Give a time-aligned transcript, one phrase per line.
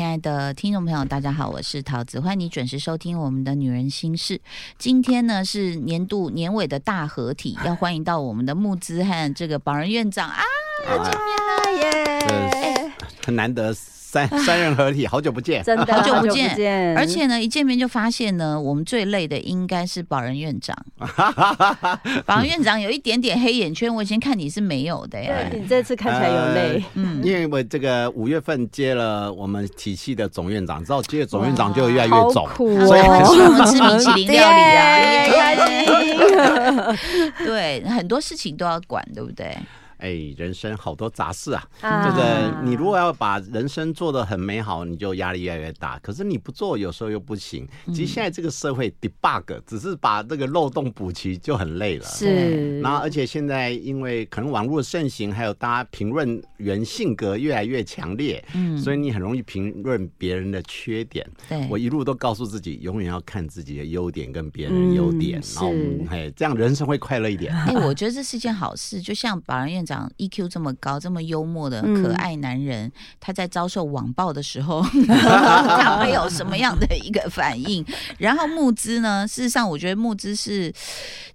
[0.00, 4.34] 位亲爱的听众朋友，大家好，我是桃子，欢迎你准时收听我们的《女人心事》。
[4.78, 10.40] 今天呢是年度年尾的大合体，要欢迎到我们的募资和这个保人院长啊，
[10.86, 12.92] 见面了耶！
[13.26, 13.76] 很难得。
[14.10, 16.96] 三 三人合体，好久不见，真的 好久不见。
[16.96, 20.76] 而且呢，一见面就发现呢，我们最累的应该是保人院长。
[22.26, 25.32] 保人院长有一点点黑眼圈，我以前看你是没有的呀。
[25.52, 34.90] 你这次看起来有累，嗯，因为我这个五月份接了我们体系的总院长，知道接了总院长就越来越肿，所以我们吃米其林料理啊。
[37.44, 39.56] 对，很多事情都要管，对不对？
[40.00, 41.62] 哎，人生好多杂事啊！
[41.80, 45.98] 这个你如果要把人生做的很美好，你就压力越来越大。
[46.00, 47.68] 可是你不做，有时候又不行。
[47.88, 52.04] 其实现在这个社会 debug 只是把这个漏洞补齐就很累了。
[52.06, 52.80] 是。
[52.80, 61.28] 然后，而且现在因为可能网络盛行，还有大家评论员性格越来越强烈，嗯，所以你很容易评论别人的缺点。
[61.48, 61.66] 对。
[61.68, 65.72] 我一路都告诉自己，永远要看自己的优点跟别人优点，然后
[66.10, 67.54] 哎，这样人生会快乐一点。
[67.54, 69.00] 哎，我觉得这是件好事。
[69.00, 70.10] 就像保人院长。
[70.18, 77.84] EQ 这么高、这么幽默的可爱男人，他在遭受网暴的时候， 他会有什么样的一个反应？
[78.18, 79.26] 然后募资呢？
[79.26, 80.72] 事实上，我觉得募资是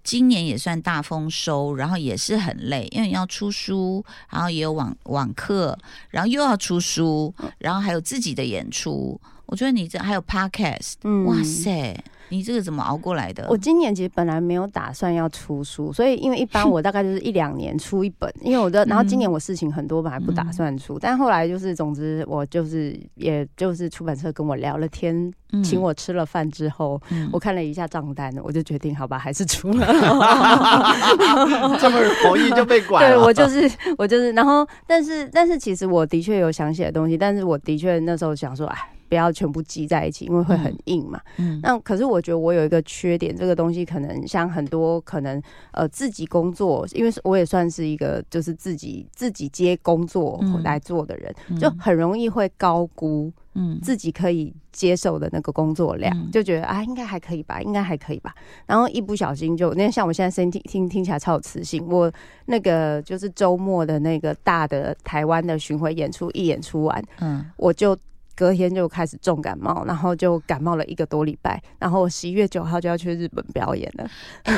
[0.04, 5.78] 今年也算大丰收，然后也是很累，因为你要出书，然后也有网网课，
[6.10, 9.20] 然后又要出书，然后还有自己的演出。
[9.48, 10.94] 我觉得你这还有 Podcast，
[11.26, 12.04] 哇塞！
[12.30, 13.46] 你这个怎么熬过来的？
[13.50, 25.32] 我今年其实本来没有打算要出书，所以因为一般我大概就是一两年出一本，因为我的，然后今年我事情很多，本来不打算出，但后来就是总之我就是也就是出版社跟我聊了天，
[25.64, 27.00] 请我吃了饭之后，
[27.32, 29.86] 我看了一下账单，我就决定好吧，还是出了。
[31.80, 33.08] 这么容易就被管？
[33.08, 38.78] 对我就是我就是，然后但是但是其实我的确有想写的东西，但是我的确那时候想说，哎。
[39.08, 41.20] 不要全部积在一起，因为会很硬嘛。
[41.38, 58.34] 嗯，那可是我觉得我有一个缺点，这个东西可能像很多可能呃自己工作，因为我也算是一个就是自己自己接工作来做的人，就很容易会高估嗯自己可以接受的那个工作量，就觉得啊应该还可以吧，应该还可以吧。
[58.66, 62.12] 然后一不小心就那像我现在声音听听听起来超有磁性，我
[62.46, 67.98] 那个就是周末的那个大的台湾的巡回演出一演出完，嗯，我就。
[68.36, 74.10] 隔天就开始重感冒，然后就感冒了一个多礼拜，然后十一月九号就要去日本表演了。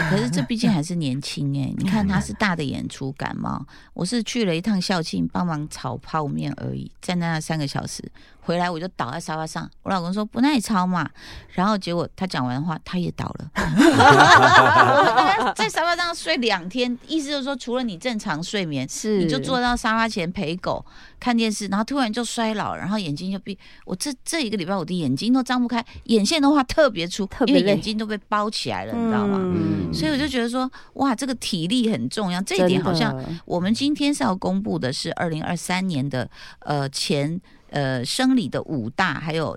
[0.10, 8.04] 可是这毕竟还是年轻哎，你看他是大的演出感冒，我是去了一趟校庆帮忙炒泡面而已，在那三个小时。
[8.48, 11.10] 回来我就倒在沙发上，我老公说不耐操嘛，
[11.50, 13.52] 然后结果他讲完话他也倒了，
[15.54, 20.86] 在沙发上睡两天，意思就是说除了你正常睡眠，是你就坐到沙发前陪狗
[21.20, 29.38] 看电视，然后突然就衰老，然后眼睛就闭，我这这一个礼拜我的眼睛都张不开，眼线的话特别粗，因为眼睛都被包起来了，你知道吗？
[29.92, 36.30] 所以我就觉得说哇，这个体力很重要，这一点好像我们今天是要公布的是二零二三年的
[36.60, 37.42] 呃前。
[37.78, 39.56] 呃，生理的五大，还有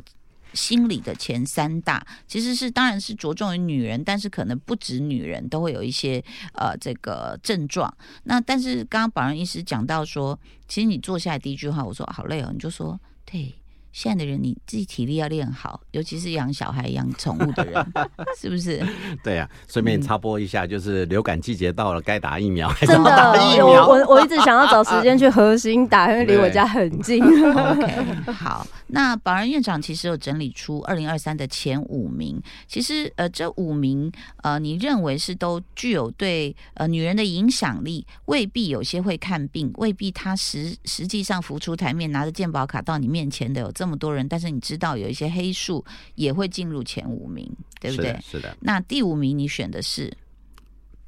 [0.53, 6.23] 心理的前三大，其实是当然是着重于女人，但是可能不止女人都会有一些
[6.53, 7.91] 呃这个症状。
[8.25, 10.39] 那但是刚刚保人医师讲到说，
[10.69, 13.55] 其实你坐下来第一句话，我说好累哦，你就说对。
[13.93, 17.85] 现在的人，你自己体力要练好，尤其是养小孩、养宠物的人，
[18.41, 18.81] 是不是？
[19.25, 23.87] 对呀，顺便插播一下，就是流感季节到了，该打疫苗，真的，疫苗。
[23.89, 27.21] 我我一直想要找时间去核心打，因为离我家很近。
[27.25, 28.65] OK，好。
[28.93, 34.11] 那保安院长其实有整理出二零二三的前五名，其实呃，这五名
[34.43, 43.73] 呃，你认为是都具有对呃女人的影响力，未必有些会看病，未必她实实际上浮出台面，拿着健保卡到你面前的有。
[43.81, 45.83] 这么多人，但是你知道有一些黑数
[46.15, 47.51] 也会进入前五名，
[47.81, 48.15] 对不对？
[48.23, 48.55] 是的。
[48.61, 50.15] 那第五名你选的是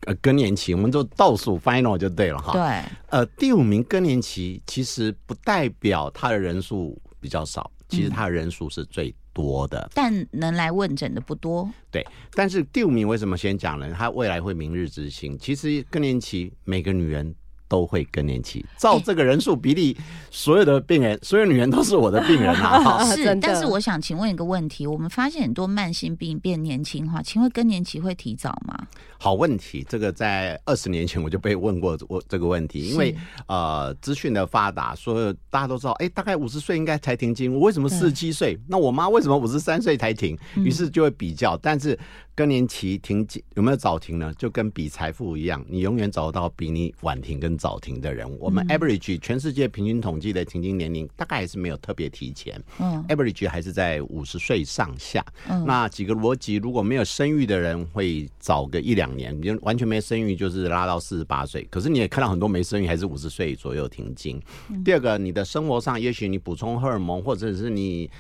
[0.07, 2.55] 呃更年期，我们就倒数 final 就对了哈。
[2.55, 2.91] 对。
[3.11, 11.71] 呃，第五名更年期其实不代表他的人数比较少，其实他的人数是最多的，但能来问诊的不多。
[11.91, 12.03] 对。
[12.33, 13.93] 但是第五名为什么先讲呢？
[13.93, 15.37] 他未来会明日之星。
[15.39, 17.35] 其实更年期每个女人。
[17.73, 19.97] 都会更年期，照这个人数比例，
[20.31, 23.03] 所有的病人，所有女人都是我的病人啊！
[23.17, 28.79] 是，但是我想请问一个问题：我们发现很多慢性病变年轻化，请问更年期会提早吗？
[29.17, 33.17] 好问题，这个在二十年前我就被问过我这个问题，因为
[33.47, 38.59] 呃，资讯的发达，所有大家都知道，哎，大概五十岁应该才停经，我为什么四十七岁？
[38.69, 40.37] 那我妈为什么五十三岁才停？
[40.57, 41.99] 于是就会比较，但是
[42.35, 44.33] 更年期停经有没有早停呢？
[44.39, 48.27] 就跟比财富一样，你永远找到比你晚停跟早停的人。
[48.39, 55.23] 我们 average 全世界平均统计的停经年龄大概还是没有特别提前，嗯，average 还是在五十岁上下。
[55.47, 61.67] 嗯，那几个逻辑，如果没有生育的人会早个一两年，你完全没生育就是拉到四十八岁。
[61.71, 64.41] 可是你也看到很多没生育还是五十岁左右停经。
[64.83, 68.11] 第二个，你的生活上也许你补充荷尔蒙，或者是你。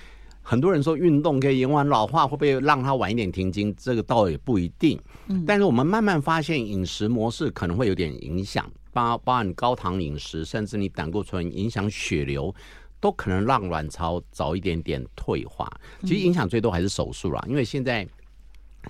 [0.42, 3.74] 很多人说运动可以延缓老化，会不会让他晚一点停经？
[3.76, 5.00] 这个倒也不一定。
[5.28, 12.52] 嗯，但是我们慢慢发现，饮食模式可能会有点影响，包包含高糖饮食，甚至你胆固醇影响血流，
[12.98, 15.70] 都可能让卵巢早一点点退化。
[16.00, 18.06] 其实影响最多还是手术啦，因为现在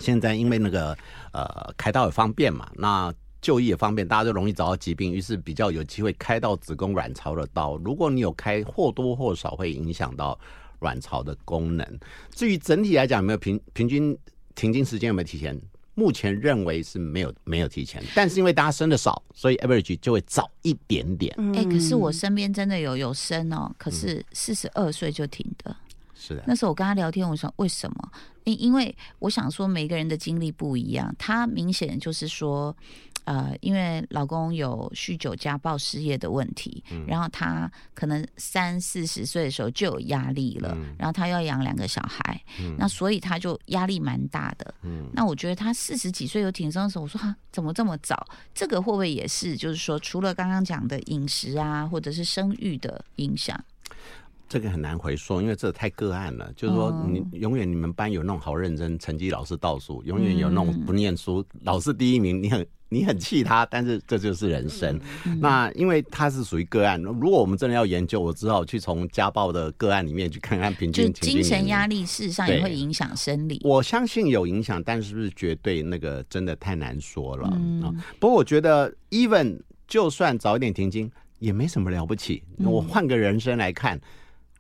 [0.01, 0.97] 现在因为那个
[1.33, 3.13] 呃开刀也方便嘛，那
[3.43, 7.77] 就医也方便，大家都容易找到疾病，于是比较有机会开到子宫卵巢的刀。
[7.77, 10.39] 如果你有开，或多或少会影响到。
[10.83, 12.01] 卵巢的功能，
[12.35, 14.15] 至于整体来讲有没有平平均
[14.55, 15.59] 停经时间有没有提前？
[15.95, 21.35] 目前认为是没有没有提前，但是因为大家生的少，所以 average 就会早一点点。
[21.55, 25.77] 哎，可是我身边真的有有生哦，可是四十二岁就停的。
[26.15, 28.13] 是的，那时候我跟他聊天，我说为什么？
[28.45, 32.75] 因因为我想说每个人的经历不一样，他明显就是说。
[33.25, 42.41] 呃，因为老公有酗酒、家暴、失业的问题，然后他可能三四十岁的时候就有压力了，然后他要养两个小孩，
[42.79, 44.75] 那所以他就压力蛮大的。
[45.13, 48.27] 那我觉得他四十几岁有挺身的时候，我说哈，怎么这么早？
[48.55, 53.63] 这个会不会也是就是说，除了刚刚讲的饮食啊，或者是生育的影响？
[54.53, 56.53] 这个很难回说，因为这太个案了。
[56.55, 62.67] 就是说，你永远你们班有那种好认真、成绩老是倒数，永远有那种不念书、老是第一名，你很。
[62.93, 65.01] 你很气他，但是这就是人生。
[65.41, 71.11] 那因为他是属于个案，如果我们真的要研究，我只好去从家暴的个案里面去看看平均。
[71.11, 73.59] 就精神压力，事实上也会影响生理。
[73.65, 75.83] 我相信有影响，但是不是绝对？
[75.83, 77.49] 那个真的太难说了
[77.83, 77.91] 啊。
[78.21, 79.59] 不过我觉得，even
[79.89, 82.43] 就算早一点停经，也没什么了不起。
[82.59, 83.99] 我换个人生来看。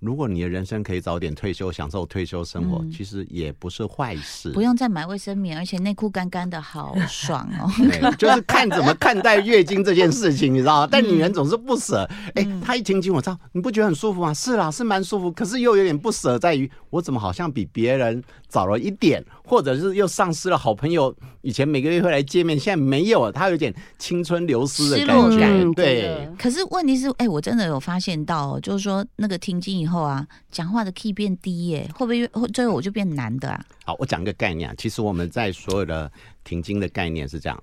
[0.02, 4.50] 如果你的人生可以早点退休，享受退休生活，其实也不是坏事。
[4.50, 7.70] 不用再买卫生棉，而且内裤干干的好爽哦。
[8.18, 10.88] 就是看怎么看待月经这件事情，你知道吗？
[10.90, 12.02] 但女人总是不舍。
[12.34, 14.34] 哎，她一停经，我知道你不觉得很舒服吗？
[14.34, 25.72] 是啦，是蛮舒服，可是又有点不舍，在于我怎么好像比别人早了一点，或者是又丧失了好朋友，以前每个月会来见面，现在没有了，她有点青春流失的感觉。
[25.74, 26.28] 对。
[26.36, 29.91] 可是问题是，哎，我真的有发现到，就是说那个停经以后。
[29.92, 33.64] 后啊，讲话的 key 变低耶，会不会最后我就变男的啊？
[33.84, 36.10] 好，我讲一个概念啊，其实我们在所有的
[36.42, 37.62] 停经的概念是这样：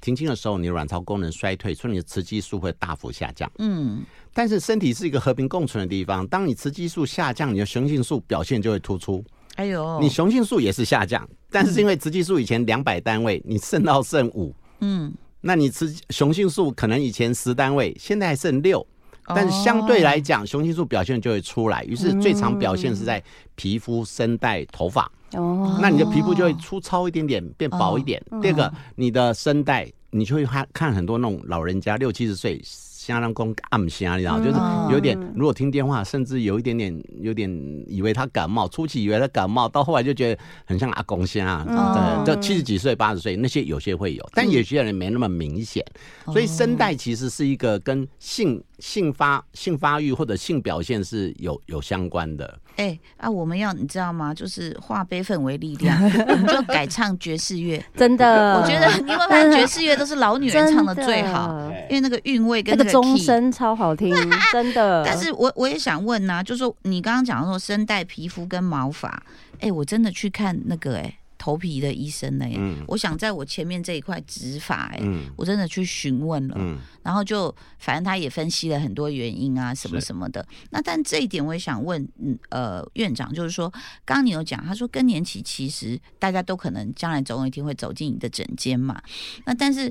[0.00, 3.50] 停经的时候，你的卵巢功能衰退，所以你的雌激素会大幅下降。
[3.58, 4.02] 嗯，
[4.34, 9.24] 但是身体是一个和平共存的地方，当你雌激素下降，你的雄性素表现就会突出。
[9.54, 18.86] 哎呦，你雄性素也是下降，但是因为雌激素以前两百单位，你剩到剩五，嗯，那你雌雄性素可能以前十单位，现在还剩六。
[19.34, 23.22] 但是相对来讲，雄性素表现就会出来，于是最常表现是在
[23.54, 25.10] 皮肤、声带、头发。
[25.32, 28.22] 哦，那你的皮肤就会粗糙一点点，变薄一点。
[28.40, 32.60] 第二个，你的声带，你就会看看很多那种老人家六七十岁。
[33.08, 34.58] 相当公暗香，你知道，就是
[34.92, 37.50] 有点，如果听电话，甚至有一点点，有点
[37.86, 45.82] 以为他感冒，初期以为他感冒，到后来就觉得很像阿公香，对，就七十几岁、八十岁那些有些会有，但有些人没那么明显，
[46.26, 52.60] 所以声带其实是一个跟性性发性发育或者性表现是有有相关的。
[52.78, 54.32] 哎啊，我们要你知道吗？
[54.32, 57.84] 就是化悲愤为力量，我们就改唱爵士乐。
[57.94, 64.14] 真的，我觉得因为发现爵士乐都是老女人唱的最好，因为那个韵味跟那个钟声超好听，
[64.52, 65.02] 真的。
[65.06, 69.22] 但是我我也想问呐，就是说你刚刚讲说声带、皮肤跟毛发，
[69.60, 71.14] 哎，我真的去看那个哎。
[71.48, 72.44] 头皮的医生呢？
[72.58, 75.00] 嗯，我想在我前面这一块植发，哎，
[75.34, 80.46] 我真的去询问了，嗯，然后就反正他也分析了很多原因啊，什么什么的。
[80.68, 83.70] 那但这一点我也想问，嗯，呃，院长就是说，
[84.04, 89.00] 刚刚你有讲，他说更年期其实大家都可能将来总有一天会走进你的诊间嘛。
[89.46, 89.90] 那但是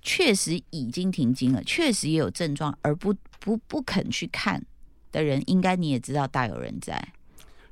[0.00, 4.64] 确实已经停经了，确实也有症状而不不不肯去看
[5.10, 7.08] 的人，应该你也知道大有人在。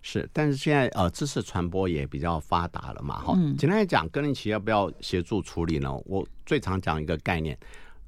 [0.02, 3.34] 是，但是现在呃，知识传播也比较发达了嘛，哈。
[3.56, 5.90] 简单来讲，个人企业要不要协助处理呢？
[6.04, 7.58] 我最常讲一个概念：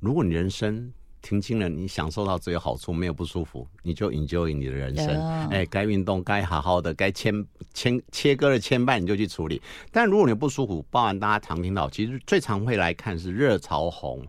[0.01, 0.93] 如果你人生。
[1.25, 5.49] 停经了，你享受到只有好处，没有不舒服，你就 enjoy 你的人生。
[5.49, 7.33] 哎，该运动，该好好的，该牵
[7.73, 9.61] 牵切割的牵绊，你就去处理。
[9.91, 14.23] 但如果你不舒服，包含大家常听到，其实最常会来看是热潮红、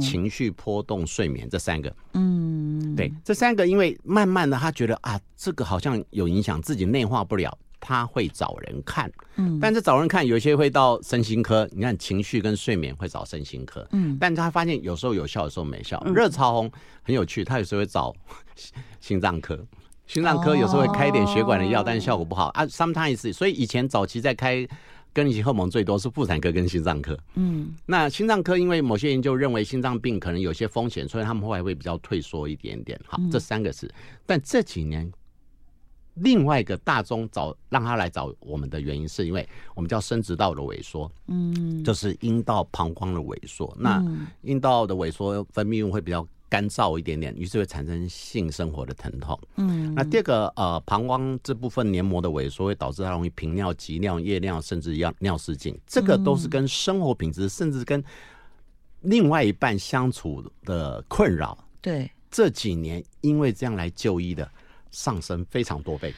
[0.00, 1.94] 情绪波动、睡眠这三个。
[2.14, 7.56] 嗯，对，这三个，因为慢慢的他觉得啊，这个好像有影响，自己内化不了。
[7.80, 15.98] 他会找人看，嗯，但是找人看有些会到身心科，你看情绪跟睡眠会找身心科，嗯，但他发现有时候有效，有时候没效。
[16.14, 16.70] 热潮红
[17.02, 18.14] 很有趣，他有时候会找
[19.00, 19.58] 心脏科，
[20.06, 22.48] 心脏科有时候会开一点血管的药，但是效果不好。
[22.48, 22.66] 啊。
[22.66, 24.68] Sometimes，所以以前早期在开
[25.12, 33.00] 更年期荷尔蒙最多是妇产科跟心脏科，嗯，那心脏科因为某些研究认为心脏病可能有些风险，所以他们后来会比较退缩一点点。
[33.06, 33.90] 好，这三个是，
[34.26, 35.10] 但这几年。
[36.14, 43.74] 另外一个大宗找让他来找我们的原因，是因为我们叫生殖道的萎缩，嗯，就是阴道膀胱的萎缩。
[43.78, 44.02] 那
[44.42, 49.38] 阴道的萎缩，分泌物会比较干燥一点点，于是会产生性生活的疼痛。
[49.56, 55.78] 嗯，那第二个呃，膀胱这部分黏膜的萎缩会导致它容易频尿、急尿、夜尿，甚至要尿失禁。
[55.86, 58.02] 这个都是跟生活品质，甚至跟
[59.02, 61.56] 另外一半相处的困扰。
[61.80, 64.50] 对，这几年因为这样来就医的。
[64.90, 66.14] 上升非常多倍，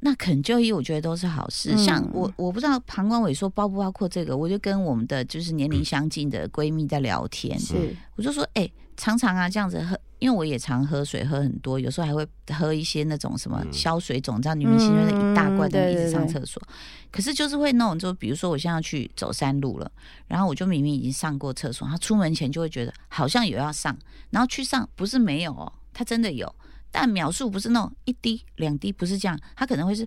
[0.00, 1.76] 那肯就医我觉得都是好事。
[1.76, 7.96] 像我，我不知道膀胱萎缩包不包括这个，我就跟我们的就是年龄相近的闺蜜在聊天，是。
[8.14, 16.62] 我就说，哎，常常啊这样子喝，因为我也常喝水，喝很多，有时候还会喝一些那种什么消水肿，这样女明星就是一大罐的一直上厕所，
[17.10, 19.90] 可是就是会那种，就比如说我现在要去走山路了，
[20.28, 23.96] 然后我就明明已经上过厕所，他出门前就会觉得好像有要上，
[24.28, 26.54] 然后去上不是没有哦，他真的有。
[26.90, 30.06] 但秒数不是那种一滴两滴，不是这样，它可能会是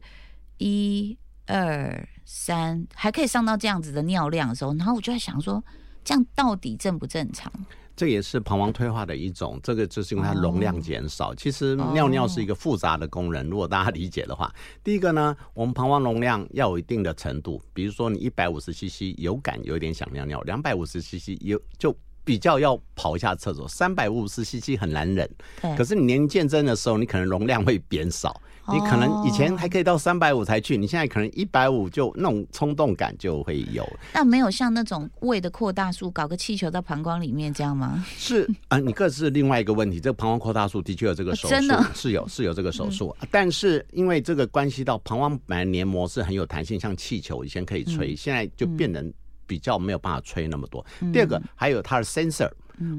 [0.57, 5.63] 一二三，还可以上到这样子的尿量的时候，然后我就在想说，
[6.03, 7.51] 这样到底正不正常？
[7.95, 11.35] 这也是膀胱退化的一种，这个就是因为它容量减少。
[11.35, 14.49] 其实尿尿是一个复杂的功能，如果大家理解的话，
[14.83, 21.95] 第一个呢，我们膀胱容量要有一定的程度，比如说你一百五十 CC 有感有一点想尿尿，两百五十 CC 有就。
[22.29, 25.27] 比较要跑一下厕所，三百五十 CC 很难忍。
[25.75, 28.39] 可是你年龄渐增的时候，你可能容量会变少。
[28.71, 33.83] 你可能以前还可以到三百五才去，你现在可能一百五就那种冲动感就会有。
[34.13, 38.05] 那没有像那种胃的扩大术，搞个气球在膀胱里面这样吗？
[38.15, 39.99] 是啊，你这是另外一个问题。
[39.99, 41.55] 这个膀胱扩大术的确有这个手术，
[41.95, 43.15] 是有是有这个手术。
[43.31, 49.11] 但是因为这个关系到膀胱本来黏膜是很有弹性，像气球以前可以吹，现在就变成。
[49.49, 50.85] 比较没有办法吹那么多。
[51.11, 52.51] 第二个还有它的 sensor，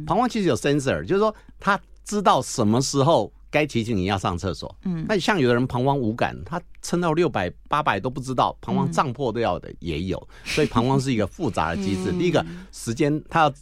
[0.05, 4.75] 膀胱其实有 sensor，就是说它知道什么时候该提醒你要上厕所。
[4.85, 10.29] 嗯，那像有的人膀胱无感，他撑到六百八百都不知道，膀胱胀破都要的也有。
[10.45, 12.11] 所以膀胱是一个复杂的机制。
[12.13, 13.55] 第一个时间它要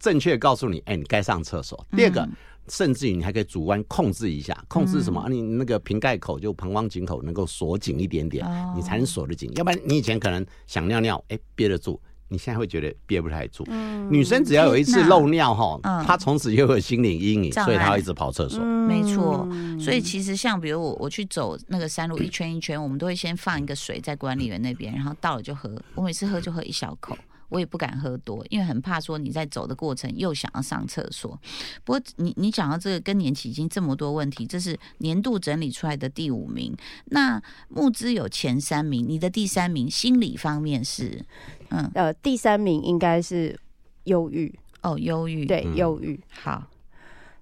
[0.00, 1.86] 正确告诉你，哎，你该上厕所。
[1.92, 2.28] 第二个，
[2.68, 5.24] 甚至于你还可以主观控制一下，控制什么？
[5.28, 8.46] 你那个瓶盖口就膀胱颈口能够锁紧一点点，
[8.76, 9.50] 你才能锁得紧。
[9.56, 12.00] 要不然你以前可能想尿尿，哎，憋得住。
[12.32, 13.64] 你现在会觉得憋不太住。
[14.10, 18.64] 女生只要有一次漏尿哈，她从此又有心理阴影，所以她要一直跑厕所。
[18.64, 19.46] 没错，
[19.78, 25.70] 所以其实像比如我我去走那个山路一圈一圈，我们都会先放一个水在管理员那边，然后到了就喝。
[25.94, 27.16] 我每次喝就喝一小口。
[27.52, 31.38] 我也不敢喝多，因为很怕说你在走的过程又想要上厕所。
[31.84, 36.74] 不过你你讲到这个更年期已经这么多问题，这是年度整理出来的第五名。
[37.06, 41.22] 那募资有前三名，你的第三名心理方面是，
[41.68, 43.54] 嗯呃，第三名应该是
[44.04, 46.66] 忧郁哦，忧郁对忧郁好。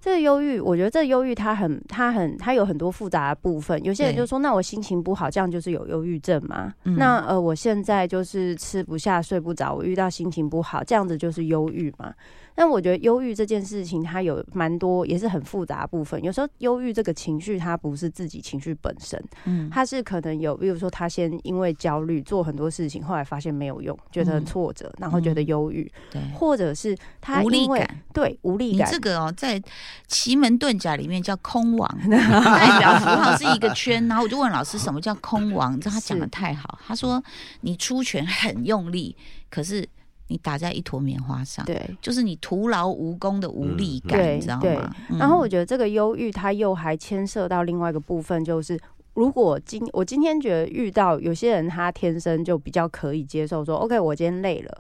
[0.01, 3.83] 这个忧郁，我觉得这忧郁它很、它很、它有很多复杂的部分。
[3.85, 12.15] 有些人就说：“那我心情不好，这样就是有忧郁症吗？”那呃，我现在就是吃不下、睡不着，我遇到心情不好，这样子就是忧郁吗？
[12.61, 16.23] 但我觉得忧郁这件事情，它有蛮多也是很复杂部分。
[16.23, 28.87] 有时候忧郁这个情绪，它不是自己情绪本身，嗯，它是可能有，比如说他先因为焦虑做很多事情，后来发现没有用，觉得很挫折，然后觉得忧郁，对，或者是他无力感，对，无力感。
[28.93, 29.59] 这个哦，在
[30.07, 34.07] 奇门遁甲里面叫空王， 代表符号是一个圈。
[34.07, 35.75] 然后我就问老师，什么叫空王？
[35.75, 37.25] 你知道他讲的太好，他说
[37.63, 39.17] 你出拳很用力，
[39.49, 39.89] 可是。
[40.31, 44.95] 你打在一坨棉花上，对，就是你徒劳无功的无力感，你知道吗？
[45.19, 48.79] 然后我觉得这个忧郁，它又还牵涉到另外一个部分，就是
[49.15, 54.79] 如果今我今天觉得遇到有些人，他天生就比较可以接受说，OK，我今天累了。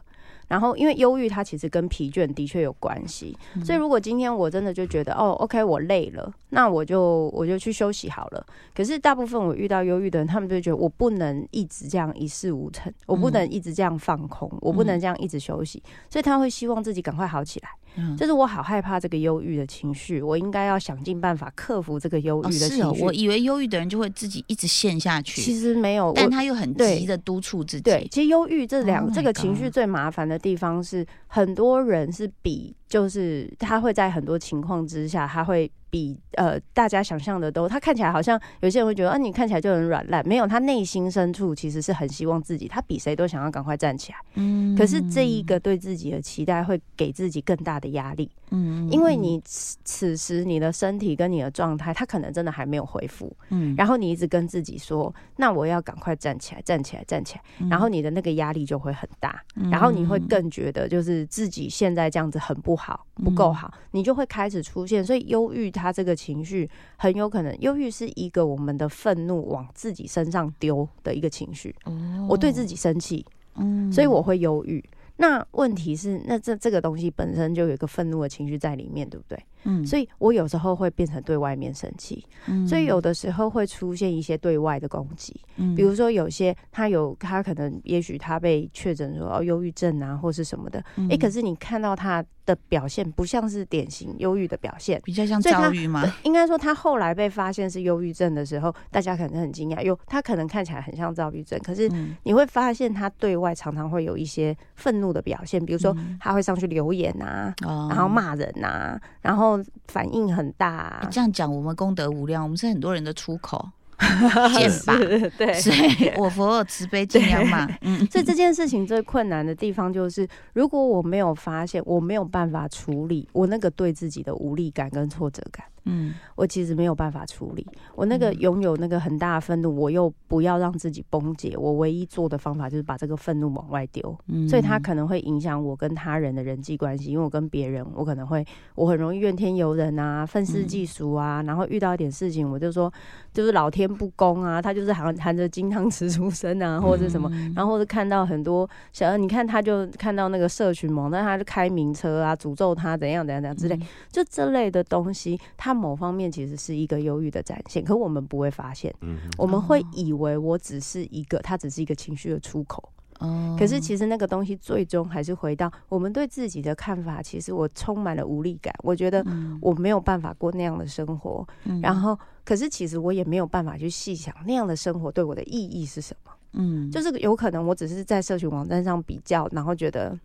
[0.51, 8.45] 然后，因为忧郁它其实跟疲倦的确有关系，所以如果今天我真的就觉得哦，OK，我累了，那我就我就去休息好了。
[8.75, 15.81] 可是大部分我遇到忧郁的人，他们就觉得我不能一直这样一事无成，我不能一直这样放空，我不能这样一直休息，
[16.11, 17.69] 所以他会希望自己赶快好起来。
[18.17, 23.03] 就是我好害怕这个忧郁的情绪，我应该要想尽办法克服这个忧郁的情绪。
[23.03, 27.83] 我以为忧郁的人就会自己一直陷下去，其实没有，但他又很急的督促自己。
[27.83, 35.71] 对，其实忧郁这两这个情绪最麻烦的地方是，很多人是比就是他会在很多情况之下，他会。
[35.93, 44.19] 比呃大家想象的都，他看起来好像有些人会觉得啊，你看起来就很软烂，没有，他内心深处其实是很希望自己，他比谁都想要赶快站起来。
[44.35, 48.31] 嗯，可是这一个对自己的期待会给自己更大的压力。
[48.53, 53.37] 嗯，因为你此此时你的身体跟你的状态，他可能真的还没有恢复。
[53.49, 57.69] 嗯，然后你一直跟自己说，那我要赶快站起来，站起来，站起来。
[57.69, 59.43] 然后你的那个压力就会很大，
[59.73, 65.71] 然后你会更觉得就是自己现在这样子很不好，不够好，你就会开始出现，所以忧郁。
[65.71, 71.75] 他这个情绪很有可能，忧郁是一个我们的愤怒往自己身上丢的一个情绪。
[71.85, 73.25] 哦，我对自己生气，
[73.57, 74.83] 嗯，所以我会忧郁。
[75.21, 79.39] 那问题是，那这这个东西本身就有一个愤怒的情绪在里面，对不对？
[79.65, 96.11] 嗯，所以我有时候会变成对外面生气，嗯，所以有的时候会出现一些对外的攻击，嗯，比如说有些他有他可能也许他被确诊说哦忧郁症啊或是什么的，哎，可是你看到他的表现不像是典型忧郁的表现，比较像躁郁吗？
[96.25, 101.87] 应该说他后来被发现是忧郁症的时候，大家可能很惊讶，有，他可能看起来很像躁郁症，可是
[102.23, 109.61] 你会发现他对外常常会有一些愤怒的表现，比如说他会上去留言啊，然后骂人啊，然后。
[109.89, 114.97] 反应很大啊，这样讲我们功德无量，我们是很多人的出口， 剑吧？
[115.37, 117.69] 对，所以我佛有慈悲尽量嘛。
[117.81, 125.67] 嗯，所以这件事情最困难的地方就是，如果我没有发现，我没有办法处理我那个对自己的无力感跟挫折感。
[125.85, 134.49] 嗯，我其实没有办法处理，我那个拥有那个很大的愤怒，我又不要让自己崩解，我唯一做的方法就是把这个愤怒往外丢，嗯。
[134.49, 138.45] 所以它可能会影响我跟他人的人际关系，因为我跟别人，我可能会
[138.75, 142.93] 我很容易怨天尤人啊，愤世嫉俗啊，然后遇到一点事情，我就说
[143.33, 153.79] 就是老天不公啊，他就是含含着金汤匙出生啊，或者什么，然后或者看到很多小，你看他就看到那个社群网，那他就开名车啊，诅咒他怎样怎样怎样之类，
[154.13, 155.80] 就这类的东西，他。
[155.81, 158.95] 某方面其实是一个忧郁的展现，可我们不会发现，
[159.39, 162.87] 我们会以为我只是一个，它只是一个情绪的出口。
[163.21, 167.23] 哦，可是其实那个东西最终还是回到我们对自己的看法。
[167.23, 169.25] 其实我充满了无力感，我觉得
[169.61, 171.47] 我没有办法过那样的生活。
[171.83, 176.33] 然后，可是其实我也没有办法去细想那样的生活对我的意义是什么。
[176.53, 180.19] 嗯，就是有可能我只是在社群网站上比较，然后觉得。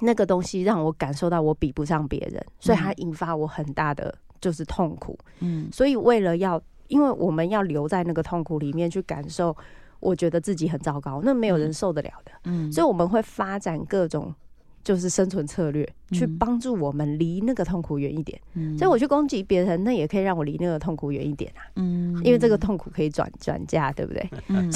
[0.00, 5.18] 那个东西让我感受到我比不上别人，所以它引发我很大的就是痛苦。
[5.40, 9.56] 嗯，所以为了要，因为我们要留在那个痛苦里面去感受，
[10.00, 12.32] 我觉得自己很糟糕，那没有人受得了的。
[12.44, 14.34] 嗯，所以我们会发展各种。
[14.84, 18.40] 就是生存策略，去帮助我们离那个痛苦远一点。
[18.78, 21.60] 所以我去攻击别人，那也可以让我离那个痛苦远一点啊。
[21.76, 24.30] 嗯，因为这个痛苦可以转转嫁，对不对？
[24.48, 24.70] 嗯。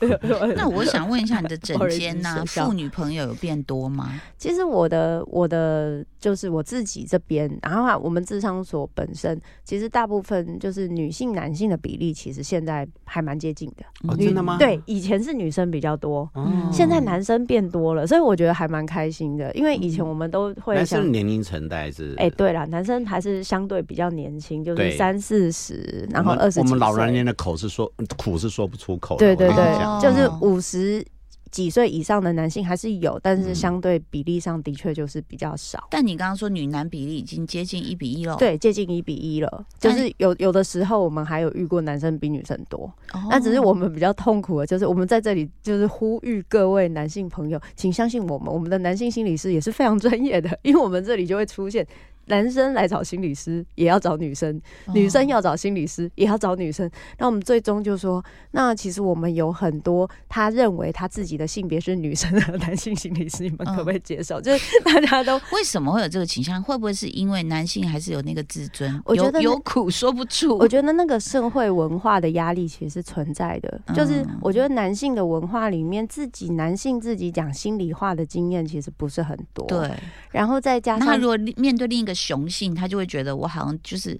[0.56, 4.20] 那我想问一下，你的整间呢， 妇女朋友有变多吗？
[4.36, 14.16] 其实我的我的就是我自己这边，然后啊我们智商所本身，其实大部分就是女性男性的比例，其实现在还蛮接近的。
[14.16, 14.58] 真的吗？
[14.58, 16.28] 对，以前是女生比较多，
[16.72, 18.80] 现在男生变多了，所以我觉得还蛮。
[18.90, 20.74] 开心的，因为以前我们都会。
[20.74, 22.14] 男生年龄层代是？
[22.18, 26.58] 哎，对了，男生还是相对比较年轻，就是三四十，然后二十。
[26.58, 29.16] 我们老人年的口是说苦是说不出口。
[29.16, 31.06] 对对对，就是五十。
[31.50, 35.88] 几岁以上的男性还是有，但是相对比例上的确就是比较少。
[35.90, 39.66] 但你刚刚说女男比例已经接近一比一了，对，接近一比一了。
[39.78, 42.92] 就是有有的时候我们还有遇过男生比女生多，
[43.28, 51.86] 那只是我们比较痛苦的，就是我们在这里就是呼吁各位男性朋友，请相信我们，我们的男性心理师也是非常专业的，因为我们这里就会出现。
[52.30, 54.58] 男生来找心理师也要找女生，
[54.94, 56.88] 女生要找心理师也要找女生。
[57.18, 64.40] 那我们最终就说，那其实我们有很多他认为他自己的性别是女生的男性心理师，你们可不可以接受？
[64.40, 66.62] 就是大家都为什么会有这个倾向？
[66.62, 69.02] 会不会是因为男性还是有那个自尊？
[69.04, 70.56] 我觉得有苦说不出。
[70.58, 73.80] 我觉得那个社会文化的压力其实是存在的。
[73.92, 79.66] 就是我觉得男性的文化里面，自己男性自己讲心里话的经验其实不是很多。
[79.66, 79.90] 对，
[80.30, 82.14] 然后再加上如果面对另一个。
[82.20, 84.18] 雄性，他就会觉得我好像就是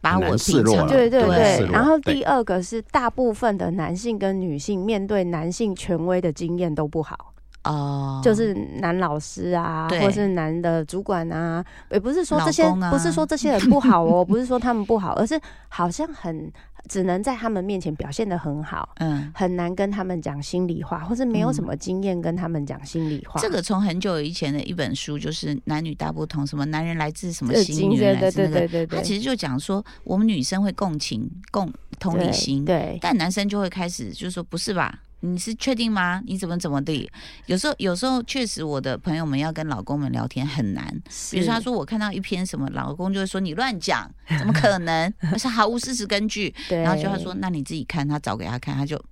[0.00, 1.68] 把我示弱对对对。
[1.72, 7.32] 然后第二个是，大部分的男性跟女性面对男性权威的经验都不好
[7.64, 16.52] 哦，就是男老师啊，或是男的主管啊，也不是说这些，不是说这些人不好哦， 不是说他们不好，而是好像很。
[16.88, 23.40] 只能在他们面前表现的很好，嗯，很难跟他们讲心里话，或是没有什么经验跟他们讲心里话。
[23.40, 35.00] 这个从很久以前的一本书，就是男女大不同，什么男人来自什么心，女人来自那个，他其实就讲说，我们女生会共情、共同理心，对，但男生就会开始就是说，不是吧？
[35.24, 36.20] 你是确定吗？
[36.26, 37.10] 你怎么怎么地？
[37.46, 40.84] 有时候有时候确实，我的朋友们要跟老公们聊天很难。
[41.30, 45.12] 比如说，他说我看到一篇什么，老公就会说你乱讲，怎么 可能？
[45.38, 46.52] 是毫无事实根据。
[46.68, 49.02] 然后就他说，那你自己看，他找给他看，他就。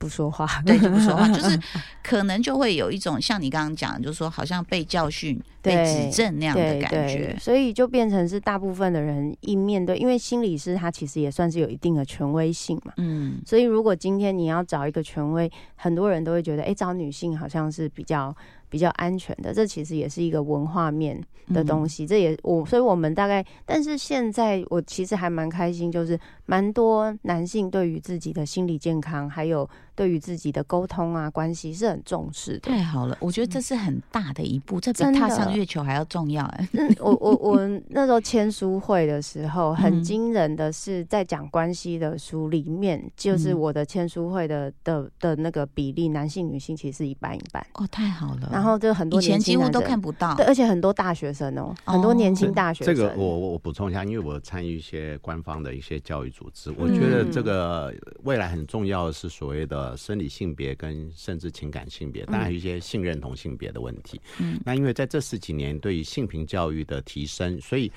[0.00, 1.60] 不说话， 对，就不说话， 就是
[2.02, 18.34] 可能就会有一种像你刚刚讲，就是说好像被教训、被指正那样的感觉，所以就变成是大部分的人一面对，因为心理师他其实也算是有一定的权威性嘛，嗯，所以如果今天你要找一个权威，很多人都会觉得，哎，找女性好像是比较。
[18.70, 22.06] 比较安全的，这其实也是一个文化面的东西。
[22.06, 29.68] 这也我，所以我们大概，但是现在我其实还蛮开心，就是蛮多男性对于自己的心理健康，还有
[30.00, 32.70] 对于自己的沟通啊关系是很重视的。
[32.70, 36.68] 太好了，我觉得这是很大的一步，这比踏上月球还要重要哎。
[36.98, 47.62] 我我我 那时候签书会的时候，很惊人的是在讲关系的书里面，就是我的签书会的的的那个比例，男性女性其实是一半一半。
[47.74, 48.48] 哦，太好了。
[48.50, 52.94] 然后就很多以前几乎都看不到，对，而且很多大学生哦，很多年轻大学生。
[52.94, 64.20] 这个我我补充一下，因为我参与一些官方的一些教育组织，我觉得这个未来很重要的是所谓的生理性别跟甚至情感性别，当然有一些性认同性别的问题。
[64.38, 67.90] 嗯，那因为在这十几年对于性平教育的提升，所以。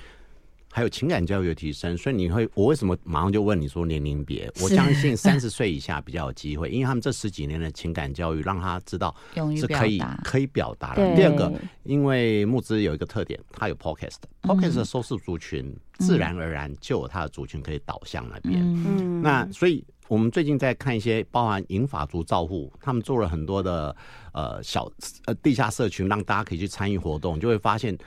[0.75, 4.51] 还有情感教育的提升，所以你会，我为什么马上就问你说年龄别？
[4.60, 9.15] 我相信 三十岁以下比较有机会，因为他们这十几年的情感教育让他知道
[9.56, 11.15] 是可以可以表达的。
[11.15, 11.53] 第二个，
[11.84, 18.60] 因为募资有一个特点，它有 podcast，podcast 的收视族群自然而然就有它的族群可以导向那边。
[18.60, 23.95] 嗯，那所以我们最近在看一些包含银法族照护，他们做了很多的
[24.33, 24.91] 呃小
[25.25, 27.97] 呃地下社群，让大家可以去参与活动，就会发现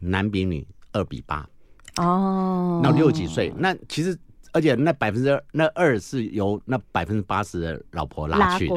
[0.00, 1.48] 男比女二比八。
[1.96, 3.52] 哦，那六几岁？
[3.56, 4.18] 那其实，
[4.52, 8.74] 而且那百分之二那二是由那百分之八十的老婆拉去的，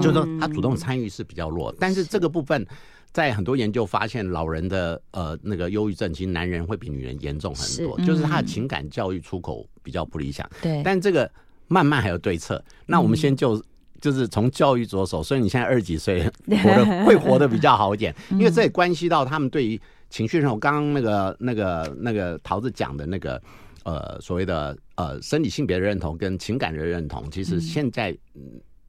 [0.00, 1.74] 就是说他主动参与是比较弱。
[1.78, 2.66] 但是这个部分，
[3.12, 10.48] 在很多研究发现，老人的呃那个忧郁症，其实男人会比女人严重很多，就是他的情感教育出口比较不理想。
[10.62, 11.30] 对，但这个
[11.70, 12.62] 慢慢还有对策。
[12.84, 13.58] 那我们先就
[13.98, 16.22] 就是从教育着手，所以你现在二十几岁，
[16.62, 19.80] 活得会活得比较好一点， 因为这也关系到他们对于。
[20.10, 23.40] 情绪上，我刚刚那个、那个、那个桃子讲的那个，
[23.84, 28.12] 呃，所谓的呃生理性别的认同跟情感的认同，其实现在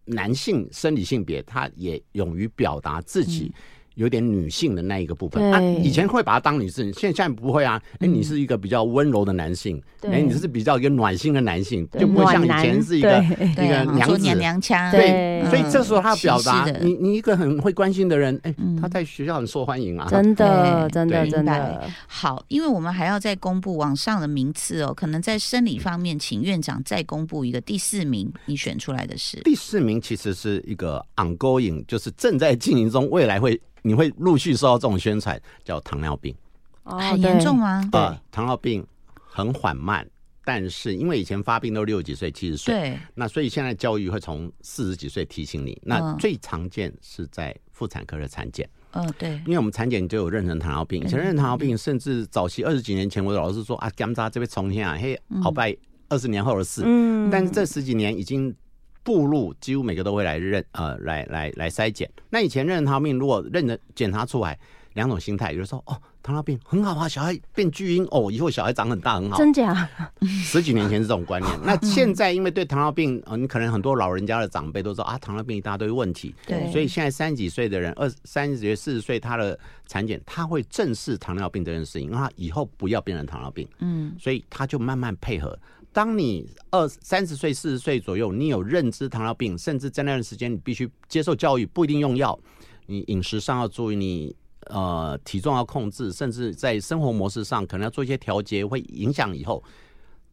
[0.06, 3.54] 男性生理性别他也勇于表达自己。
[3.96, 7.82] 有点女性的那一个部分，啊，以前会把她当女性，现现在不会啊。
[8.00, 14.90] 哎，你是一个比较温柔的男性，哎，你是比较一个暖心的男性，就不会像以前是一个一个娘子娘娘腔。
[14.92, 20.08] 对，所以这时候他表达，你你一个很会关心的人，哎，他在学校很受欢迎啊。
[20.10, 21.90] 真的，真的，真的。
[22.08, 33.60] 好，因为我们还要再公布网上的名次哦，可能在生理方面，请院长再公布一个第四名，你选出来的是第四名，其实是一个 ongoing，就是正在进行中，未来会。
[33.82, 36.36] 你会陆续收到这种宣传，叫糖尿病，
[36.84, 37.90] 很严重吗？
[37.92, 40.08] 啊，糖尿病很缓慢，
[40.46, 45.80] 但是因为以前发病都六十几岁、七十岁，对，那所以现在教育会从四十几岁提醒你。
[45.84, 55.76] 那最常见是在妇产科的产检，嗯，对，因为我们产检就有妊娠糖尿病，以前妊娠糖尿病甚至早期二十几年前，我老师说啊，干渣这边重新啊，嘿，好拜
[56.10, 58.56] 二十年后的事，嗯，但是这十几年已经。
[59.04, 62.10] 步入几乎每个都会来认呃来来来筛检。
[62.30, 64.58] 那以前认糖尿病，如果认得检查出来，
[64.94, 69.38] 两种心态，有的说哦糖尿病很好啊，小孩变巨婴哦，以后小孩长很大很好。
[69.38, 69.90] 真假？
[70.22, 71.60] 十几年前是这种观念。
[71.64, 76.36] 那现在因为对糖尿病，呃，你可能很多老人家的长辈都说啊，糖尿病一大堆问题。
[76.46, 76.72] 对。
[76.72, 83.68] 所以现在三十几岁的人，二三十岁、四十岁，他的产检他会正视糖尿病这件事情，让他以后不要变成糖尿病。
[83.80, 84.14] 嗯。
[84.20, 85.58] 所以他就慢慢配合。
[85.94, 92.38] 当你二三十岁、四十岁左右，你有认知糖尿病，甚至在那段时间你必须接受教育，不一定用药，
[92.86, 94.36] 你饮食上要注意，你
[94.68, 99.62] 呃体重要控制，甚至在生活模式上可能要做一些调节，会影响以后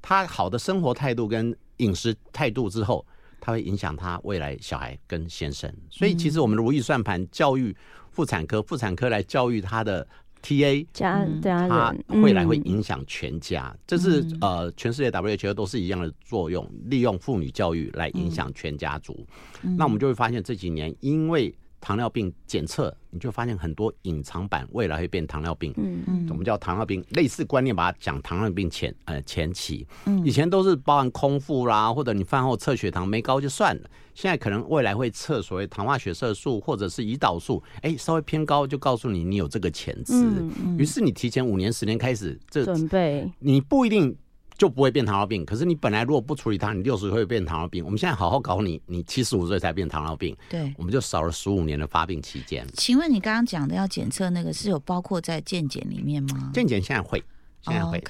[0.01, 3.05] 他好的生活态度跟饮食态度之后，
[3.41, 5.73] 他会影响他未来小孩跟先生。
[5.91, 7.77] 所以其实我们如意算盘教育
[8.13, 10.07] 妇产科，妇产科来教育他的。
[10.43, 19.27] T A 家家人，未来会影响全家，这是呃全世界 W H O 都是一样的作用，利用妇女教育来影响全家族。
[19.63, 21.55] 那我们就会发现这几年因为。
[21.81, 25.73] 糖尿病检测，你就发现很多隐藏版未来会变糖尿病。
[25.77, 29.87] 嗯嗯，我们叫糖尿病，类似观念把它讲糖尿病前呃前期。
[30.07, 33.91] 嗯，以前都是包含空腹啦，或者你饭后测血糖没高就算了。
[34.15, 40.15] 现在可能未来会测所谓糖化血色素或者是胰岛素，哎，稍微偏高就告诉你你有这个潜质。
[40.15, 44.17] 嗯嗯，于是你提前五年十年开始这准备，你不一定。
[44.59, 45.47] 就不会变糖尿病。
[45.47, 47.83] 可是你本来如果不处理它，你六十岁会变糖尿病。
[47.83, 52.67] 我们现在好好搞你，你七十五岁才变糖尿病，对，我们就少了十五年的发病期间。
[52.75, 56.51] 请问你刚刚讲的要检测那个是有包括在健检里面吗？
[56.53, 57.23] 健检现在会。
[57.61, 58.01] 现在会，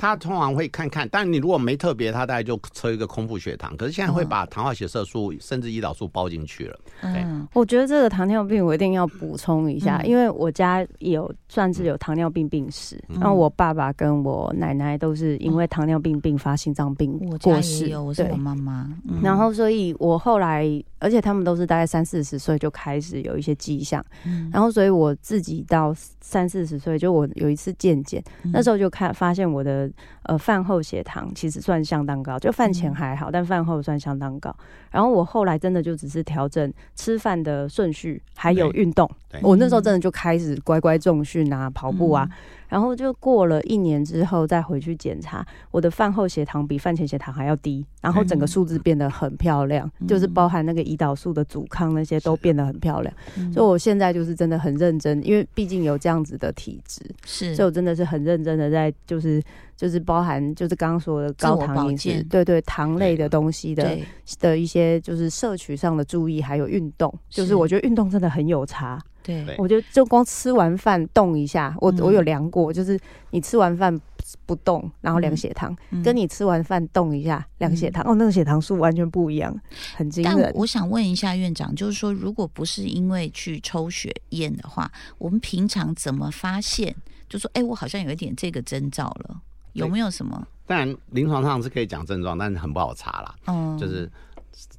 [0.00, 3.76] 他通常会看看，但你如果没特别，他大概就测一个空腹血糖。
[3.76, 6.80] 可是现在会把糖化血色素甚至胰岛素包进去了。
[7.02, 17.12] 嗯，我觉得这个糖尿病我一定要补充一下，因为我家有算是有糖尿病病史，然后我爸爸跟我奶奶都是因为糖尿病并发心脏病
[17.42, 17.94] 过世。
[17.98, 18.88] 我是我妈妈，
[19.22, 20.66] 然后所以我后来，
[20.98, 24.02] 而且他们都是大概三四十岁就开始有一些迹象，
[24.50, 28.90] 然后所以我自己到三四十岁，就我有一次健检，那时候就。
[28.94, 29.90] 看发现我的
[30.22, 34.54] 呃饭后血糖其实算相当高，就饭前还好，但饭后算相当高。
[34.92, 39.10] 然后我后来真的就只是调整吃饭的顺序，还有运动。
[39.42, 42.28] 我那时候真的就开始乖乖重训啊，跑步啊。
[42.68, 53.14] 然后就过了一年之后再回去检查，我的饭后血糖比饭前血糖还要低，然后整个数字变得很漂亮，就是包含那个胰岛素的阻抗那些都变得很漂亮。
[53.52, 59.42] 所以我现在就是真的很认真，因为毕竟有这样子的体质，是，所以我真的是很认真的在就是
[59.74, 63.96] 就是包含就是刚刚说的高糖饮食，对对，糖类的东西的
[64.38, 67.54] 的一些就是摄取上的注意，还有运动，就是。
[67.54, 69.00] 我觉得运动真的很有差。
[69.24, 73.98] 对，我觉得就光吃完饭动一下，我我有量过，就是你吃完饭
[74.44, 79.58] 不动，然后量血糖，跟你吃完饭动一下量血糖，哦，那个血糖数完全不一样，
[79.96, 80.52] 很惊人。
[80.54, 86.94] 我想问一下院长，就是说，如果不是因为去抽血验的话，我们平常怎么发现？
[87.26, 89.40] 就说，哎，我好像有一点这个征兆了，
[89.72, 90.46] 有没有什么？
[90.66, 93.34] 当然，临床上是可以讲症状，但是很不好查啦。
[93.46, 94.10] 嗯，就是。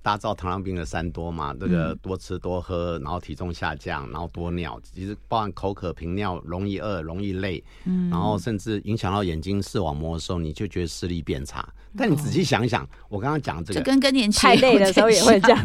[0.01, 1.53] 大家知道糖尿病的三多嘛？
[1.59, 11.67] 这个多吃多喝，然后体重下降，然后多尿，其实包含口渴、频尿、容易饿、容易累，嗯，然后甚至影响到眼睛视网膜的时候，你就觉得视力变差。
[11.97, 15.59] 但你仔细想一想，我刚刚讲这个，跟更年期太累的时候也会这样。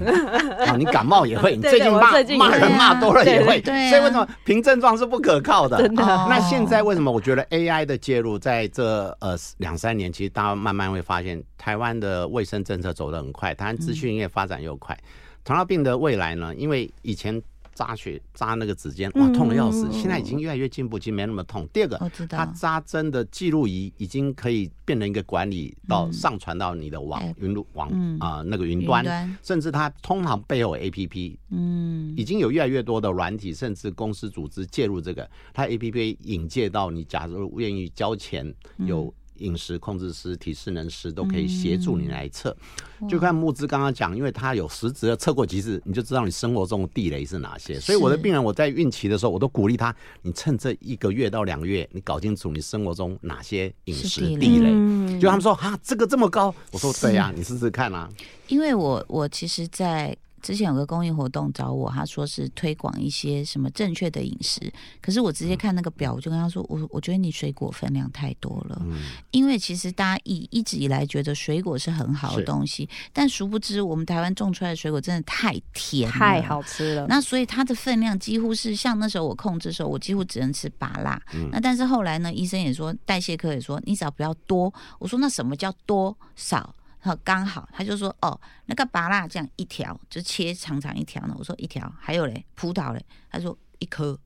[0.65, 3.61] 啊， 你感冒也会， 你最近骂骂人骂多了也会。
[3.63, 5.77] 所以为什么凭症状是不可靠的？
[5.79, 6.05] 真的。
[6.05, 14.97] 那现在为什么我觉得 AI 的介入在这呃两三年，其实大家慢慢会发现，台湾的卫生政策走得很快，台湾资讯业发展又快，
[15.43, 16.55] 糖尿病的未来呢？
[16.55, 17.43] 因为以前。
[17.73, 19.91] 扎血扎那个指尖，哇，痛的要死！
[19.91, 21.67] 现在已经越来越进步，已经没那么痛。
[21.73, 39.15] 第二个，它扎针的记录仪已经可以变成一个管理到上传到你的网云路网啊那个云端，甚至它通常背后 A P P，嗯，已经有越来越多的软体，甚至公司组织介入这个，它 A P P 引介到你，假如愿意交钱有。
[39.41, 42.57] 饮食控制师、体适能师都可以协助你来测，
[43.09, 47.79] 就看木之刚刚讲，因为他有实质的测过几次，你就知道你生活中的地雷是哪些。
[47.81, 55.19] 所以我的病人，我在孕期的时候，我都鼓励他，你趁这一个月到两个月，你搞清楚你生活中哪些饮食地雷。
[55.19, 58.09] 就他们说啊，这个这么高，我说对呀，你试试看啊。
[58.49, 60.17] 因为我我其实，在。
[60.43, 64.61] 之前有个公益活动找我，他说是推广一些什么正确的饮食，
[65.01, 68.99] 可是我直接看那个表，我就跟他说，我我觉得你水果分量太多了，嗯，
[69.31, 77.07] 因为其实大家一一直以来觉得水果是很好的东西，但殊不知我们台湾种出来的水果真的太甜，太好吃了。
[77.09, 81.21] 那所以它的分量几乎是像那时候我控制的时候，我几乎只能吃八辣，
[81.53, 86.75] 那但是后来呢，医生也说代谢科也说你只要不要多，我说那什么叫多少？
[87.01, 91.35] 好，刚好他就说哦，那个芭辣酱一条就切长长一条呢。
[91.39, 93.05] 我说一条，还有嘞，葡萄嘞。
[93.31, 94.19] 他说一颗。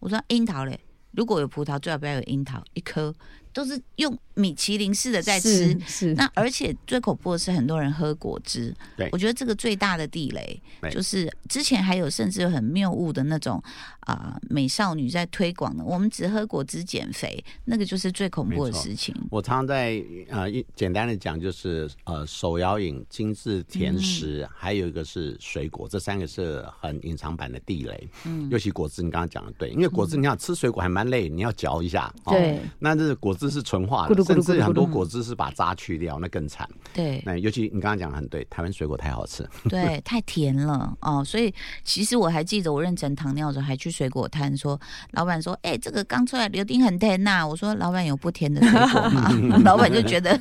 [0.00, 0.78] 我说樱桃嘞，
[1.12, 3.12] 如果有葡萄，最好不要有樱桃，一颗。
[3.58, 6.14] 都是用米其林式的在吃，是。
[6.14, 13.60] 那而且最恐怖的是很多人喝果汁，对，我觉得这个最大的地雷就是之前还有甚至有很谬误的那种
[14.02, 19.12] 啊美少女在推广的，我们只喝果汁减肥，那个就是最恐怖的事情。
[19.28, 28.08] 我常常在呃一简单的讲就是呃手摇饮、精致甜食，还有一个是水果，这三个是很隐藏版的地雷。
[28.24, 33.47] 嗯，尤其果汁，你刚刚讲的对，因为果汁你想吃水果还蛮累，你要嚼一下，对，那这是果汁。
[33.50, 36.68] 是纯化的，甚至很多果汁是把渣去掉，那更惨。
[36.92, 41.24] 对，那尤其你刚刚讲的很对，台湾水果太好吃，对， 太甜了哦。
[41.24, 41.52] 所以
[41.84, 44.80] 其实我还记得我认成糖尿的时候，还去水果摊说，
[45.12, 49.30] 老板说：“哎，这个刚出来柳丁很甜呐。”我说：“老板有不甜的水果吗？”
[49.64, 50.38] 老板就觉得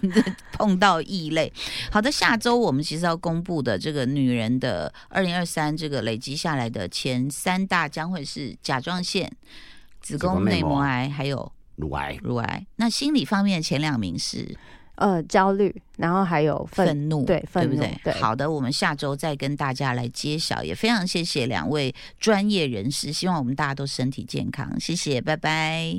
[0.54, 1.52] 碰到异类。
[1.92, 9.32] 好的，下周我们其实要公布的这个女人的二零二三这个累积下来的前三大将会是甲状腺、
[10.02, 11.52] 子宫内膜癌，还有。
[11.78, 12.68] 乳癌，乳癌。
[12.76, 14.58] 那心理方面前两名是，
[14.96, 18.14] 呃，焦虑，然后还有愤怒，对，对不对？
[18.20, 20.64] 好的，我们下周再跟大家来揭晓。
[20.64, 24.78] 也非常谢谢两位专业人士，希望我们大家都身体健康。
[24.80, 25.96] 谢谢，拜拜。